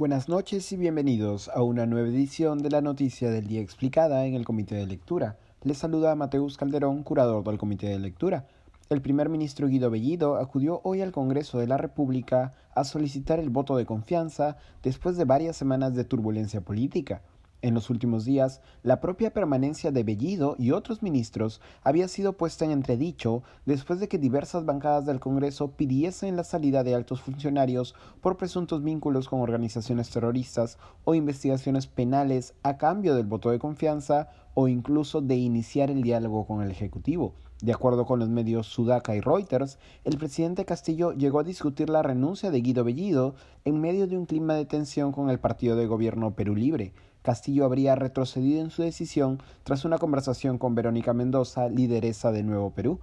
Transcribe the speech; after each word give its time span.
Buenas 0.00 0.30
noches 0.30 0.72
y 0.72 0.78
bienvenidos 0.78 1.50
a 1.50 1.62
una 1.62 1.84
nueva 1.84 2.08
edición 2.08 2.62
de 2.62 2.70
la 2.70 2.80
Noticia 2.80 3.30
del 3.30 3.46
Día 3.46 3.60
Explicada 3.60 4.24
en 4.24 4.32
el 4.32 4.46
Comité 4.46 4.74
de 4.76 4.86
Lectura. 4.86 5.36
Les 5.62 5.76
saluda 5.76 6.14
Mateus 6.14 6.56
Calderón, 6.56 7.02
curador 7.02 7.44
del 7.44 7.58
Comité 7.58 7.88
de 7.88 7.98
Lectura. 7.98 8.46
El 8.88 9.02
primer 9.02 9.28
ministro 9.28 9.68
Guido 9.68 9.90
Bellido 9.90 10.36
acudió 10.36 10.80
hoy 10.84 11.02
al 11.02 11.12
Congreso 11.12 11.58
de 11.58 11.66
la 11.66 11.76
República 11.76 12.54
a 12.74 12.84
solicitar 12.84 13.40
el 13.40 13.50
voto 13.50 13.76
de 13.76 13.84
confianza 13.84 14.56
después 14.82 15.18
de 15.18 15.26
varias 15.26 15.58
semanas 15.58 15.94
de 15.94 16.04
turbulencia 16.04 16.62
política. 16.62 17.20
En 17.62 17.74
los 17.74 17.90
últimos 17.90 18.24
días, 18.24 18.62
la 18.82 19.00
propia 19.00 19.34
permanencia 19.34 19.92
de 19.92 20.02
Bellido 20.02 20.56
y 20.58 20.70
otros 20.70 21.02
ministros 21.02 21.60
había 21.82 22.08
sido 22.08 22.32
puesta 22.32 22.64
en 22.64 22.70
entredicho 22.70 23.42
después 23.66 24.00
de 24.00 24.08
que 24.08 24.16
diversas 24.16 24.64
bancadas 24.64 25.04
del 25.04 25.20
Congreso 25.20 25.72
pidiesen 25.72 26.36
la 26.36 26.44
salida 26.44 26.84
de 26.84 26.94
altos 26.94 27.20
funcionarios 27.20 27.94
por 28.22 28.38
presuntos 28.38 28.82
vínculos 28.82 29.28
con 29.28 29.40
organizaciones 29.40 30.08
terroristas 30.08 30.78
o 31.04 31.14
investigaciones 31.14 31.86
penales 31.86 32.54
a 32.62 32.78
cambio 32.78 33.14
del 33.14 33.26
voto 33.26 33.50
de 33.50 33.58
confianza 33.58 34.30
o 34.54 34.66
incluso 34.66 35.20
de 35.20 35.36
iniciar 35.36 35.90
el 35.90 36.00
diálogo 36.02 36.46
con 36.46 36.62
el 36.62 36.70
Ejecutivo. 36.70 37.34
De 37.60 37.74
acuerdo 37.74 38.06
con 38.06 38.18
los 38.18 38.30
medios 38.30 38.68
Sudaca 38.68 39.14
y 39.14 39.20
Reuters, 39.20 39.78
el 40.04 40.16
presidente 40.16 40.64
Castillo 40.64 41.12
llegó 41.12 41.40
a 41.40 41.44
discutir 41.44 41.90
la 41.90 42.02
renuncia 42.02 42.50
de 42.50 42.62
Guido 42.62 42.84
Bellido 42.84 43.34
en 43.66 43.82
medio 43.82 44.06
de 44.06 44.16
un 44.16 44.24
clima 44.24 44.54
de 44.54 44.64
tensión 44.64 45.12
con 45.12 45.28
el 45.28 45.38
partido 45.38 45.76
de 45.76 45.86
gobierno 45.86 46.34
Perú 46.34 46.56
Libre. 46.56 46.94
Castillo 47.22 47.64
habría 47.64 47.94
retrocedido 47.96 48.62
en 48.62 48.70
su 48.70 48.82
decisión 48.82 49.40
tras 49.62 49.84
una 49.84 49.98
conversación 49.98 50.56
con 50.56 50.74
Verónica 50.74 51.12
Mendoza, 51.12 51.68
lideresa 51.68 52.32
de 52.32 52.42
Nuevo 52.42 52.70
Perú. 52.70 52.98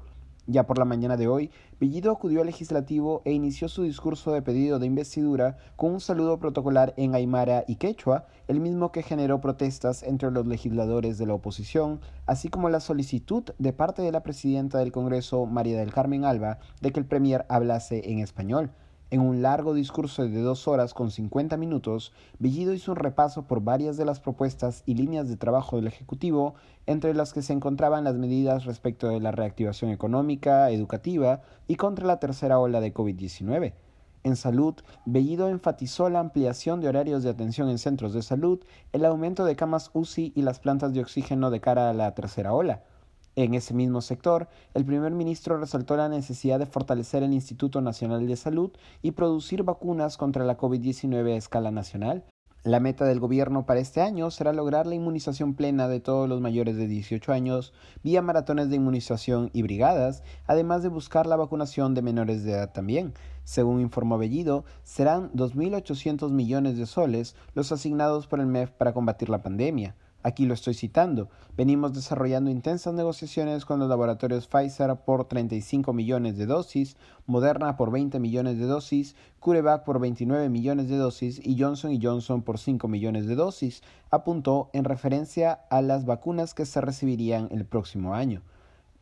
Ya 0.50 0.66
por 0.66 0.78
la 0.78 0.86
mañana 0.86 1.18
de 1.18 1.28
hoy, 1.28 1.52
Bellido 1.78 2.10
acudió 2.10 2.40
al 2.40 2.48
legislativo 2.48 3.22
e 3.26 3.34
inició 3.34 3.68
su 3.68 3.84
discurso 3.84 4.32
de 4.32 4.42
pedido 4.42 4.80
de 4.80 4.86
investidura 4.86 5.58
con 5.76 5.92
un 5.92 6.00
saludo 6.00 6.40
protocolar 6.40 6.94
en 6.96 7.16
aymara 7.16 7.66
y 7.68 7.76
quechua, 7.76 8.28
el 8.48 8.62
mismo 8.62 8.94
que 8.94 9.04
generó 9.04 9.42
protestas 9.42 10.04
entre 10.04 10.32
los 10.32 10.48
legisladores 10.48 11.18
de 11.18 11.26
la 11.26 11.34
oposición, 11.34 12.00
así 12.26 12.48
como 12.48 12.70
la 12.70 12.80
solicitud 12.80 13.44
de 13.60 13.74
parte 13.74 14.02
de 14.02 14.14
la 14.14 14.24
presidenta 14.24 14.78
del 14.80 14.94
Congreso, 14.94 15.46
María 15.46 15.78
del 15.78 15.94
Carmen 15.94 16.24
Alba, 16.24 16.60
de 16.80 16.94
que 16.94 17.02
el 17.02 17.06
premier 17.06 17.46
hablase 17.50 18.10
en 18.10 18.20
español. 18.20 18.72
En 19.10 19.22
un 19.22 19.42
largo 19.42 19.74
discurso 19.74 20.28
de 20.28 20.42
dos 20.42 20.68
horas 20.68 20.94
con 20.94 21.12
50 21.12 21.56
minutos, 21.56 22.12
Bellido 22.40 22.74
hizo 22.74 22.92
un 22.92 22.98
repaso 22.98 23.48
por 23.48 23.62
varias 23.62 23.96
de 23.96 24.04
las 24.04 24.20
propuestas 24.20 24.84
y 24.86 24.96
líneas 24.96 25.30
de 25.30 25.38
trabajo 25.38 25.78
del 25.78 25.88
Ejecutivo, 25.88 26.56
entre 26.88 27.14
las 27.14 27.32
que 27.32 27.42
se 27.42 27.54
encontraban 27.54 28.04
las 28.04 28.16
medidas 28.16 28.66
respecto 28.66 29.08
de 29.08 29.22
la 29.22 29.32
reactivación 29.32 29.92
económica, 29.92 30.70
educativa 30.72 31.40
y 31.70 31.76
contra 31.76 32.06
la 32.06 32.20
tercera 32.20 32.60
ola 32.60 32.82
de 32.82 32.94
COVID-19. 32.94 33.76
En 34.26 34.36
salud, 34.36 34.76
Bellido 35.06 35.48
enfatizó 35.48 36.10
la 36.10 36.20
ampliación 36.20 36.82
de 36.82 36.90
horarios 36.90 37.24
de 37.24 37.30
atención 37.30 37.70
en 37.70 37.78
centros 37.78 38.14
de 38.14 38.22
salud, 38.22 38.60
el 38.92 39.06
aumento 39.06 39.46
de 39.46 39.56
camas 39.56 39.90
UCI 39.94 40.34
y 40.36 40.42
las 40.42 40.60
plantas 40.60 40.94
de 40.94 41.00
oxígeno 41.00 41.50
de 41.50 41.62
cara 41.62 41.90
a 41.90 41.94
la 41.94 42.14
tercera 42.14 42.52
ola. 42.52 42.84
En 43.38 43.54
ese 43.54 43.76
mismo 43.76 44.02
sector, 44.02 44.48
el 44.74 44.84
primer 44.84 45.12
ministro 45.12 45.60
resaltó 45.60 45.96
la 45.96 46.10
necesidad 46.10 46.58
de 46.58 46.66
fortalecer 46.66 47.22
el 47.22 47.34
Instituto 47.34 47.82
Nacional 47.82 48.26
de 48.26 48.36
Salud 48.36 48.72
y 49.04 49.12
producir 49.12 49.62
vacunas 49.62 50.18
contra 50.18 50.44
la 50.44 50.58
COVID-19 50.58 51.34
a 51.34 51.38
escala 51.38 51.70
nacional. 51.70 52.26
La 52.64 52.80
meta 52.80 53.06
del 53.06 53.20
gobierno 53.20 53.68
para 53.68 53.80
este 53.80 54.02
año 54.02 54.32
será 54.32 54.54
lograr 54.54 54.88
la 54.88 54.96
inmunización 54.96 55.54
plena 55.54 55.88
de 55.88 56.00
todos 56.00 56.28
los 56.28 56.42
mayores 56.42 56.78
de 56.78 56.88
18 56.88 57.32
años 57.32 57.74
vía 58.04 58.24
maratones 58.24 58.72
de 58.72 58.78
inmunización 58.78 59.52
y 59.54 59.62
brigadas, 59.62 60.24
además 60.48 60.82
de 60.82 60.90
buscar 60.90 61.28
la 61.28 61.36
vacunación 61.36 61.94
de 61.94 62.02
menores 62.02 62.44
de 62.44 62.54
edad 62.54 62.74
también. 62.74 63.14
Según 63.44 63.82
informó 63.82 64.18
Bellido, 64.18 64.66
serán 64.84 65.32
2.800 65.34 66.32
millones 66.32 66.76
de 66.76 66.88
soles 66.88 67.36
los 67.54 67.72
asignados 67.72 68.26
por 68.26 68.40
el 68.40 68.48
MEF 68.48 68.72
para 68.72 68.94
combatir 68.94 69.30
la 69.30 69.44
pandemia. 69.44 69.96
Aquí 70.28 70.46
lo 70.46 70.56
estoy 70.56 70.74
citando. 70.74 71.30
Venimos 71.56 71.94
desarrollando 71.94 72.52
intensas 72.52 72.94
negociaciones 72.94 73.64
con 73.64 73.80
los 73.80 73.88
laboratorios 73.88 74.46
Pfizer 74.46 74.94
por 74.98 75.24
35 75.24 75.94
millones 75.94 76.36
de 76.36 76.46
dosis, 76.46 76.98
Moderna 77.28 77.78
por 77.78 77.92
20 77.92 78.20
millones 78.20 78.58
de 78.60 78.66
dosis, 78.66 79.16
CureVac 79.40 79.86
por 79.86 80.02
29 80.02 80.50
millones 80.50 80.90
de 80.90 80.98
dosis 80.98 81.40
y 81.42 81.58
Johnson 81.58 81.98
Johnson 82.02 82.42
por 82.42 82.60
5 82.60 82.90
millones 82.90 83.26
de 83.26 83.36
dosis, 83.36 83.84
apuntó 84.12 84.70
en 84.74 84.84
referencia 84.84 85.62
a 85.70 85.82
las 85.82 86.04
vacunas 86.04 86.54
que 86.54 86.66
se 86.66 86.82
recibirían 86.82 87.48
el 87.52 87.64
próximo 87.64 88.14
año. 88.14 88.42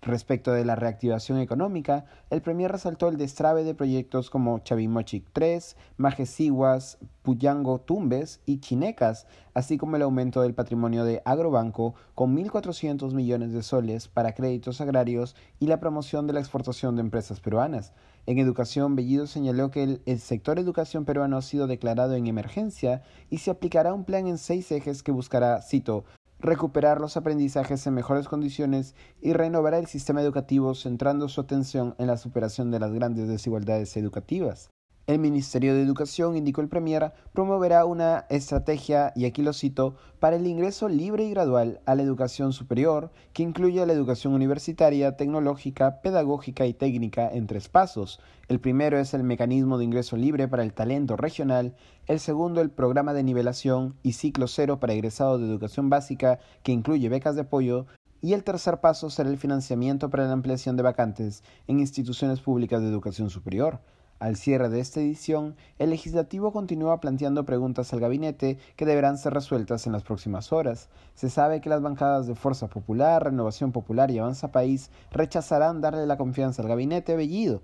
Respecto 0.06 0.52
de 0.52 0.66
la 0.66 0.76
reactivación 0.76 1.40
económica, 1.40 2.06
el 2.30 2.44
Premier 2.44 2.72
resaltó 2.72 3.10
el 3.10 3.18
destrave 3.18 3.64
de 3.64 3.74
proyectos 3.74 4.30
como 4.30 4.60
Chavimochic 4.60 5.26
3, 5.34 5.76
Majesiwas, 5.98 7.00
Puyango 7.24 7.82
Tumbes 7.82 8.40
y 8.46 8.60
Chinecas, 8.60 9.26
así 9.56 9.80
como 9.80 9.96
el 9.96 10.04
aumento 10.04 10.44
del 10.44 10.54
patrimonio 10.54 11.06
de 11.06 11.24
Agrobanco 11.26 11.96
con 12.14 12.38
1.400 12.38 13.16
millones 13.16 13.52
de 13.52 13.64
soles 13.64 14.08
para 14.08 14.34
créditos 14.34 14.80
agrarios 14.80 15.36
y 15.60 15.66
la 15.66 15.80
promoción 15.80 16.28
de 16.28 16.34
la 16.34 16.40
exportación 16.40 16.96
de 16.96 17.02
empresas 17.02 17.40
peruanas. 17.40 17.92
En 18.28 18.38
educación, 18.38 18.96
Bellido 18.96 19.26
señaló 19.26 19.72
que 19.72 19.82
el, 19.82 20.02
el, 20.06 20.20
sector 20.20 20.60
educación 20.60 21.06
peruano 21.06 21.38
ha 21.38 21.42
sido 21.42 21.66
declarado 21.66 22.14
en 22.14 22.28
emergencia 22.28 23.02
y 23.32 23.40
se 23.40 23.50
aplicará 23.50 23.92
un 23.92 24.04
plan 24.04 24.28
en 24.28 24.38
seis 24.38 24.72
ejes 24.72 25.02
que 25.02 25.12
buscará, 25.12 25.64
cito, 25.64 26.06
recuperar 26.40 27.02
los 27.02 27.18
aprendizajes 27.18 27.86
en 27.88 27.94
mejores 27.94 28.28
condiciones 28.28 28.96
y 29.22 29.34
renovar 29.34 29.74
el 29.74 29.88
sistema 29.88 30.22
educativo 30.22 30.76
centrando 30.76 31.30
su 31.30 31.42
atención 31.42 31.96
en 31.98 32.08
la 32.08 32.18
superación 32.18 32.72
de 32.72 32.80
las 32.80 32.94
grandes 32.94 33.28
desigualdades 33.28 33.96
educativas. 33.98 34.70
El 35.08 35.20
Ministerio 35.20 35.76
de 35.76 35.84
Educación, 35.84 36.36
indicó 36.36 36.62
el 36.62 36.68
Premier, 36.68 37.14
promoverá 37.32 37.86
una 37.86 38.26
estrategia, 38.30 39.14
y 39.16 39.26
aquí 39.26 39.44
lo 39.44 39.54
cito, 39.54 39.98
para 40.20 40.36
el 40.36 40.48
ingreso 40.48 40.90
libre 40.90 41.26
y 41.26 41.30
gradual 41.30 41.80
a 41.86 41.94
la 41.94 42.02
educación 42.02 42.54
superior, 42.54 43.12
que 43.32 43.44
incluya 43.44 43.86
la 43.86 43.94
educación 43.94 44.34
universitaria, 44.34 45.16
tecnológica, 45.16 46.02
pedagógica 46.02 46.66
y 46.66 46.74
técnica 46.74 47.30
en 47.30 47.46
tres 47.46 47.70
pasos. 47.70 48.20
El 48.48 48.60
primero 48.60 48.98
es 48.98 49.14
el 49.14 49.22
mecanismo 49.22 49.78
de 49.78 49.86
ingreso 49.86 50.18
libre 50.18 50.48
para 50.48 50.64
el 50.64 50.74
talento 50.74 51.16
regional, 51.16 51.76
el 52.08 52.20
segundo 52.20 52.62
el 52.62 52.72
programa 52.72 53.14
de 53.14 53.22
nivelación 53.22 53.94
y 54.02 54.14
ciclo 54.14 54.48
cero 54.48 54.80
para 54.80 54.94
egresados 54.94 55.40
de 55.40 55.46
educación 55.46 55.88
básica, 55.88 56.40
que 56.64 56.72
incluye 56.72 57.10
becas 57.10 57.36
de 57.36 57.42
apoyo, 57.42 57.86
y 58.22 58.34
el 58.34 58.44
tercer 58.44 58.80
paso 58.80 59.12
será 59.12 59.30
el 59.30 59.38
financiamiento 59.38 60.10
para 60.10 60.26
la 60.26 60.34
ampliación 60.34 60.76
de 60.78 60.82
vacantes 60.82 61.44
en 61.68 61.80
instituciones 61.80 62.42
públicas 62.42 62.82
de 62.82 62.88
educación 62.88 63.30
superior. 63.30 63.82
Al 64.18 64.38
cierre 64.38 64.70
de 64.70 64.80
esta 64.80 65.02
edición, 65.02 65.58
el 65.78 65.90
legislativo 65.90 66.54
continúa 66.54 67.02
planteando 67.02 67.44
preguntas 67.44 67.92
al 67.92 68.00
gabinete 68.00 68.58
que 68.78 68.86
deberán 68.86 69.18
ser 69.18 69.34
resueltas 69.34 69.88
en 69.88 69.92
las 69.92 70.04
próximas 70.04 70.54
horas. 70.54 70.88
Se 71.16 71.30
sabe 71.30 71.60
que 71.60 71.70
las 71.70 71.82
bancadas 71.82 72.26
de 72.26 72.34
Fuerza 72.34 72.68
Popular, 72.68 73.26
Renovación 73.26 73.74
Popular 73.74 74.10
y 74.12 74.20
Avanza 74.20 74.54
País 74.54 74.90
rechazarán 75.12 75.82
darle 75.82 76.06
la 76.06 76.16
confianza 76.16 76.62
al 76.62 76.70
gabinete 76.70 77.18
Bellido. 77.18 77.62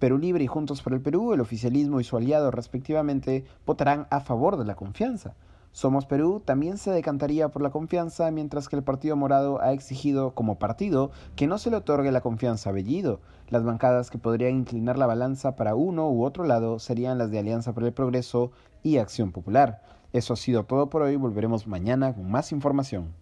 Perú 0.00 0.18
Libre 0.18 0.42
y 0.42 0.48
Juntos 0.48 0.82
por 0.82 0.92
el 0.92 1.00
Perú, 1.00 1.34
el 1.34 1.40
oficialismo 1.40 2.00
y 2.00 2.04
su 2.04 2.16
aliado 2.16 2.50
respectivamente 2.50 3.44
votarán 3.64 4.08
a 4.10 4.18
favor 4.18 4.56
de 4.56 4.64
la 4.64 4.74
confianza. 4.74 5.36
Somos 5.72 6.04
Perú 6.04 6.42
también 6.44 6.76
se 6.76 6.90
decantaría 6.90 7.48
por 7.48 7.62
la 7.62 7.70
confianza, 7.70 8.30
mientras 8.30 8.68
que 8.68 8.76
el 8.76 8.82
Partido 8.82 9.16
Morado 9.16 9.58
ha 9.62 9.72
exigido 9.72 10.34
como 10.34 10.58
partido 10.58 11.10
que 11.34 11.46
no 11.46 11.56
se 11.56 11.70
le 11.70 11.78
otorgue 11.78 12.12
la 12.12 12.20
confianza 12.20 12.68
a 12.68 12.72
Bellido. 12.74 13.20
Las 13.48 13.64
bancadas 13.64 14.10
que 14.10 14.18
podrían 14.18 14.54
inclinar 14.54 14.98
la 14.98 15.06
balanza 15.06 15.56
para 15.56 15.74
uno 15.74 16.10
u 16.10 16.24
otro 16.24 16.44
lado 16.44 16.78
serían 16.78 17.16
las 17.16 17.30
de 17.30 17.38
Alianza 17.38 17.72
para 17.72 17.86
el 17.86 17.94
Progreso 17.94 18.52
y 18.82 18.98
Acción 18.98 19.32
Popular. 19.32 19.80
Eso 20.12 20.34
ha 20.34 20.36
sido 20.36 20.64
todo 20.64 20.90
por 20.90 21.00
hoy, 21.00 21.16
volveremos 21.16 21.66
mañana 21.66 22.14
con 22.14 22.30
más 22.30 22.52
información. 22.52 23.21